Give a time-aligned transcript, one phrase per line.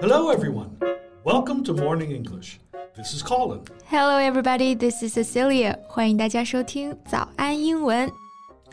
[0.00, 0.76] Hello, everyone.
[1.24, 2.58] Welcome to Morning English.
[2.96, 3.60] This is Colin.
[3.86, 4.74] Hello, everybody.
[4.74, 5.78] This is Cecilia.
[5.88, 8.10] 欢迎大家收听早安英文。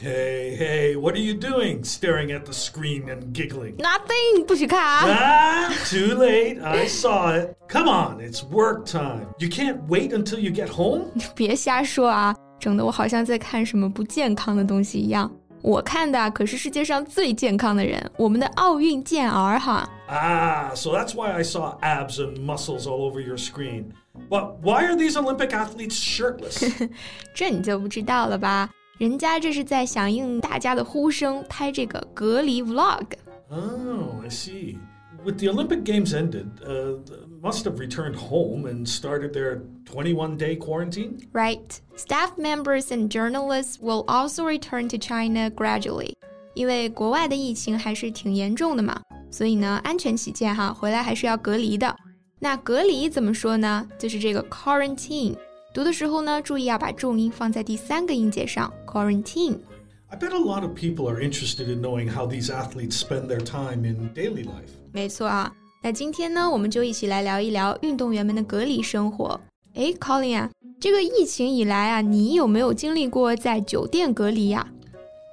[0.01, 1.83] Hey, hey, what are you doing?
[1.83, 3.75] Staring at the screen and giggling.
[3.77, 5.69] Nothing，不许看啊！
[5.69, 6.63] Ah, too late.
[6.63, 7.55] I saw it.
[7.67, 9.27] Come on, it's work time.
[9.39, 11.07] You can't wait until you get home?
[11.35, 15.29] 别瞎说啊，整得我好像在看什么不健康的东西一样。
[15.63, 19.89] 我看的可是世界上最健康的人，我们的奥运健儿哈。
[20.07, 23.91] Ah, so that's why I saw abs and muscles all over your screen.
[24.29, 26.89] But why are these Olympic athletes shirtless?
[27.33, 28.69] 这你就不知道了吧？
[28.97, 33.05] 人家这是在响应大家的呼声，拍这个隔离 vlog。
[33.49, 34.77] oh, I see.
[35.25, 36.97] With the Olympic Games ended, uh,
[37.43, 41.17] must have returned home and started their 21 day quarantine?
[41.33, 41.79] Right.
[41.95, 46.13] Staff members and journalists will also return to China gradually.
[46.53, 49.01] 因为国外的疫情还是挺严重的嘛，
[49.31, 51.95] 所以呢，安全起见哈，回来还是要隔离的。
[52.39, 53.87] 那隔离怎么说呢？
[53.97, 55.35] 就是这个 quarantine。
[55.73, 59.59] 读的时候呢，注意要把重音放在第三个音节上，quarantine。
[60.07, 63.39] I bet a lot of people are interested in knowing how these athletes spend their
[63.39, 64.71] time in daily life.
[64.91, 69.39] 没错啊， 那今天呢，我们就一起来聊一聊运动员们的隔离生活。
[69.75, 70.49] 诶 c o l i n 啊，
[70.79, 74.67] 这个疫情以来啊，你有没有经历过在酒店隔离呀、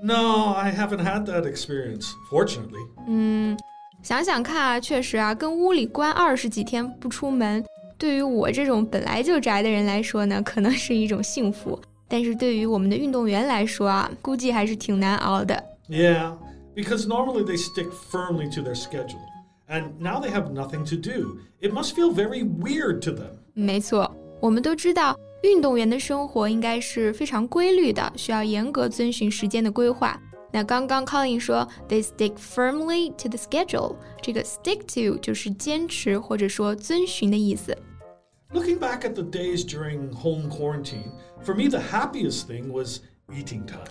[0.03, 2.87] No, I haven't had that experience, fortunately.
[3.09, 3.59] 嗯，
[4.03, 7.65] 想想看啊，确实啊，跟屋里关二十几天不出门，
[7.99, 11.81] 对于我这种本来就宅的人来说呢，可能是一种幸福。
[12.09, 15.61] 但是对于我们的运动员来说啊，估计还是挺难熬的。
[15.89, 16.35] Yeah,
[16.75, 19.19] because normally they stick firmly to their schedule.
[19.71, 21.39] And now they have nothing to do.
[21.61, 23.39] It must feel very weird to them.
[23.55, 30.21] 没错，我们都知道，运动员的生活应该是非常规律的，需要严格遵循时间的规划。
[30.53, 37.77] 那刚刚 Colin 说 they stick firmly to the schedule，这个 stick to 就是坚持或者说遵循的意思。
[38.53, 41.11] Looking back at the days during home quarantine,
[41.45, 43.85] for me, the happiest thing was eating time.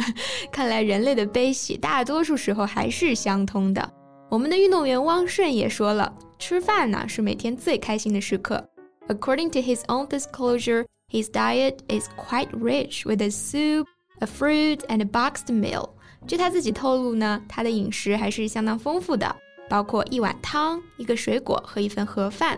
[0.51, 3.93] 看来人类的悲喜大多数时候还是相通的。
[4.35, 8.65] 我们的运动员汪顺也说了，吃饭呢是每天最开心的时刻。
[9.07, 13.85] According to his own disclosure, his diet is quite rich with a soup,
[14.19, 15.89] a fruit, and a boxed meal.
[16.27, 19.35] 据他自己透露呢，他的饮食还是相当丰富的，
[19.69, 22.57] 包括一碗汤、一个水果和一份盒饭。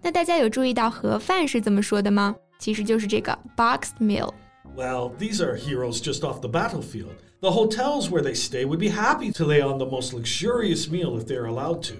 [0.00, 2.34] 那大家有注意到盒饭是怎么说的吗？
[2.58, 4.32] 其实就是这个 boxed meal。
[4.76, 7.16] Well, these are heroes just off the battlefield.
[7.40, 11.18] The hotels where they stay would be happy to lay on the most luxurious meal
[11.18, 11.94] if they're allowed to.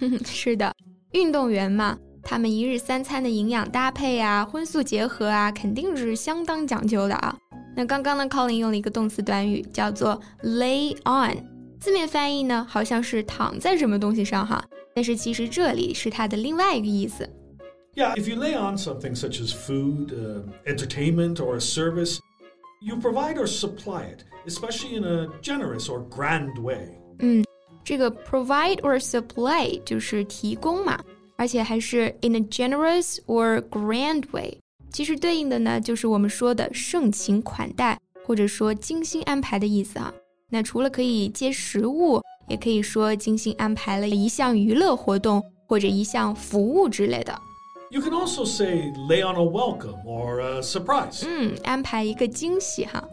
[0.25, 0.73] 是的，
[1.13, 7.35] 运动员嘛，他们一日三餐的营养搭配啊，荤素结合啊，肯定是相当讲究的啊。
[7.75, 11.43] 那刚刚呢，Colin 用了一个动词短语，叫做 lay on，
[11.79, 17.27] 字面翻译呢好像是躺在什么东西上哈，但是其实这里是它的另外一个意思。
[17.95, 22.19] Yeah, if you lay on something such as food, uh, entertainment, or a service,
[22.80, 26.88] you provide or supply it, especially in a generous or grand way.
[27.18, 27.44] 嗯，
[27.84, 31.02] 这个 provide or supply 就是提供嘛，
[31.36, 34.58] 而且还是 in a generous or grand way。
[34.90, 40.12] 其实对应的呢，就是我们说的盛情款待，或者说精心安排的意思啊。
[40.50, 47.38] 那除了可以接食物，也可以说精心安排了一项娱乐活动或者一项服务之类的。
[47.89, 51.23] You can also say lay on a welcome or a surprise.
[51.27, 53.03] 嗯，安排一个惊喜哈。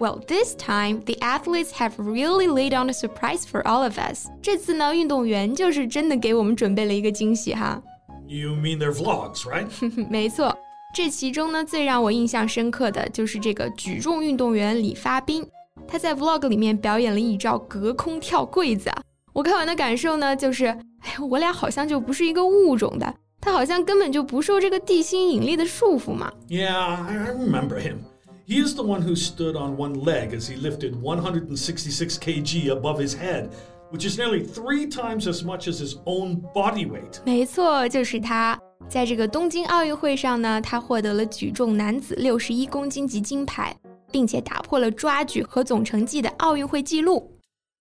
[0.00, 4.26] Well, this time the athletes have really laid on a surprise for all of us.
[4.42, 7.80] 这次呢，运动员就是真的给我们准备了一个惊喜哈。
[8.26, 9.68] You mean their vlogs, right?
[10.10, 10.56] 没错，
[10.96, 15.46] 这其中呢，最让我印象深刻的就是这个举重运动员李发斌，
[15.86, 19.00] 他在 vlog 里面表演了一招隔空跳柜子啊。
[19.32, 26.31] 我看完的感受呢，就是，哎呀，我俩好像就不是一个物种的， 他好像根本就不受这个地心引力的束缚嘛。
[26.47, 27.99] Yeah, I remember him.
[28.47, 32.99] He is the one who stood on one leg as he lifted 166 kg above
[32.99, 33.49] his head,
[33.91, 37.19] which is nearly three times as much as his own body weight.
[37.25, 38.59] 没错，就是他。
[38.87, 43.75] 在这个东京奥运会上呢，他获得了举重男子六十一公斤级金牌，
[44.11, 47.31] 并且打破了抓举和总成绩的奥运会纪录。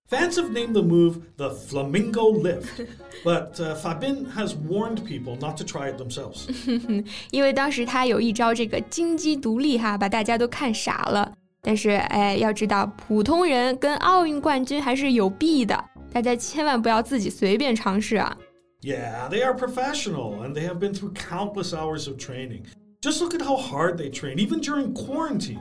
[0.09, 2.81] Fans have named the move the Flamingo Lift,
[3.23, 6.47] but uh, Fabin has warned people not to try it themselves.
[7.31, 11.33] 因为当时他有一招这个金鸡独立哈，把大家都看傻了。
[11.61, 18.37] 但是哎，要知道普通人跟奥运冠军还是有弊的，大家千万不要自己随便尝试啊。
[18.81, 22.65] Yeah, they are professional and they have been through countless hours of training.
[23.01, 25.59] Just look at how hard they train, even during quarantine.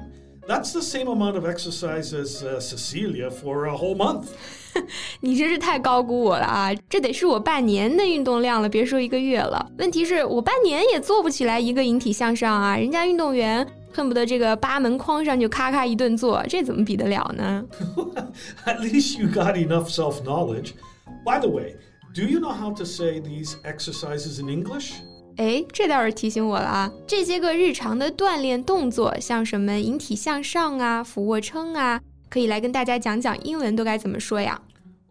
[0.48, 4.26] That's the same amount of exercise as uh, Cecilia for a whole month.
[5.20, 6.74] 你真是太高估我了啊！
[6.88, 9.70] 这得是我半年的运动量了，别说一个月了。
[9.78, 12.76] 问题是我半年也做不起来一个引体向上啊！
[12.76, 17.64] 人家运动员恨不得这个八门框上就咔咔一顿做，这怎么比得了呢？
[18.64, 20.72] At least you got enough self knowledge.
[21.24, 21.76] By the way,
[22.12, 24.94] do you know how to say these exercises in English?
[25.36, 26.92] 哎，这倒是提醒我了啊！
[27.06, 34.60] 这些个日常的锻炼动作，像什么引体向上啊、俯卧撑啊，可以来跟大家讲讲英文都该怎么说呀？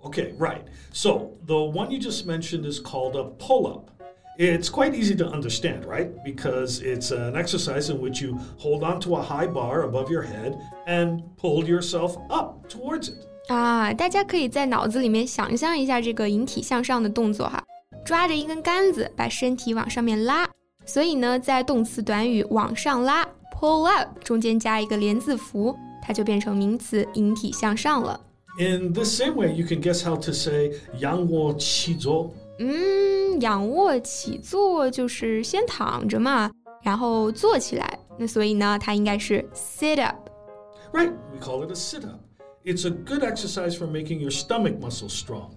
[0.04, 0.62] Okay, right.
[0.94, 3.90] So the one you just mentioned is called a pull up.
[4.38, 6.10] It's quite easy to understand, right?
[6.24, 10.58] Because it's an exercise in which you hold onto a high bar above your head
[10.88, 13.28] and pull yourself up towards it.
[13.48, 17.64] 啊，大家可以在脑子里面想象一下这个引体向上的动作哈。
[18.06, 20.50] 抓着一根杆子，把身体往上面拉。
[20.86, 28.20] 所以呢，在动词短语往上拉 （pull up） 中间加一个连字符，它就变成名词引体向上了。
[28.60, 32.34] In the same way, you can guess how to say 仰卧起坐。
[32.60, 36.52] 嗯，仰卧起坐就是先躺着嘛，
[36.84, 38.00] 然后坐起来。
[38.18, 42.20] 那所以呢，它应该是 sit up。Right, we call it a sit up.
[42.66, 45.52] It's a good exercise for making your stomach muscles strong.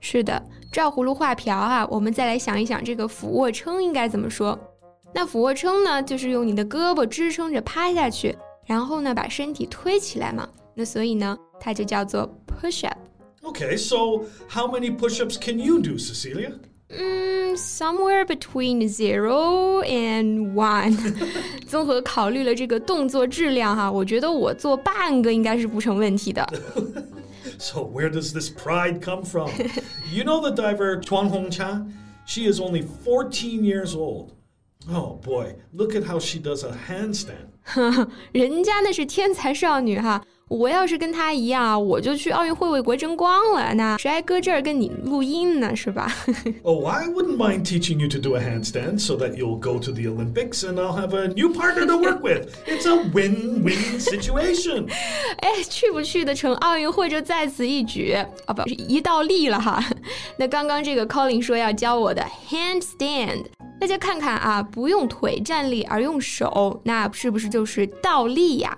[0.00, 0.42] 是的，
[0.72, 4.58] 照葫芦画瓢哈，我们再来想一想这个俯卧撑应该怎么说。
[5.14, 8.36] 那俯卧撑呢，就是用你的胳膊支撑着趴下去，
[8.66, 10.48] 然后呢把身体推起来嘛。
[10.74, 12.98] 那所以呢，它就叫做 push up。
[13.42, 16.52] Okay, so how many push-ups can you do, Cecilia?
[16.90, 20.96] 嗯，somewhere between zero and one。
[21.66, 26.46] 综合考虑了这个动作质量哈，我觉得我做半个应该是不成问题的。
[27.68, 29.50] So where does this pride come from?
[30.10, 31.92] you know the diver Quan Hongchan?
[32.24, 34.36] She is only 14 years old.
[34.88, 37.48] Oh boy, look at how she does a handstand.
[38.32, 43.74] 人家那是天才少女哈，我要是跟他一样，我就去奥运会为国争光了。
[43.74, 45.76] 那谁还搁这儿跟你录音呢？
[45.76, 46.10] 是吧
[46.62, 50.08] ？Oh, I wouldn't mind teaching you to do a handstand so that you'll go to the
[50.08, 52.54] Olympics and I'll have a new partner to work with.
[52.66, 54.88] It's a win-win situation.
[55.40, 58.12] 哎，去不去得成奥运会就在此一举
[58.46, 59.84] 啊，不，一倒立了哈。
[60.38, 63.44] 那刚刚这个 Colin 说要教我的 handstand，
[63.78, 68.76] 大家看看啊，不用腿站立而用手，那是不是就是倒立呀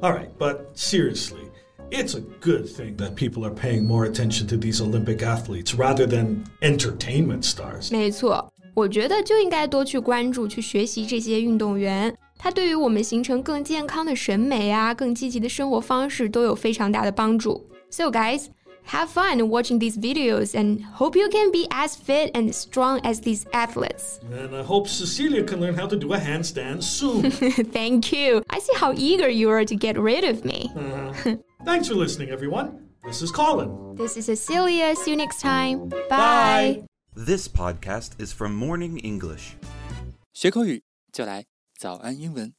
[0.00, 1.50] ？all right, but seriously,
[1.90, 6.06] it's a good thing that people are paying more attention to these Olympic athletes rather
[6.06, 7.90] than entertainment stars.
[7.90, 17.66] 没错，我觉得就应该多去关注、去学习这些运动员，他对于我们形成更健康的审美啊、更积极的生活方式都有非常大的帮助。
[17.90, 18.46] So guys,
[18.84, 23.20] have fun watching these videos and hope you can be as fit and strong as
[23.20, 24.20] these athletes.
[24.30, 27.30] And I hope Cecilia can learn how to do a handstand soon.
[27.30, 28.42] Thank you.
[28.50, 30.70] I see how eager you are to get rid of me.
[30.76, 32.88] Uh, thanks for listening, everyone.
[33.04, 33.94] This is Colin.
[33.96, 34.94] This is Cecilia.
[34.96, 35.88] See you next time.
[35.88, 35.98] Bye.
[36.08, 36.82] Bye.
[37.14, 39.56] This podcast is from Morning English.
[40.32, 40.82] 学口语
[41.12, 41.44] 就来
[41.78, 42.57] 早安英文。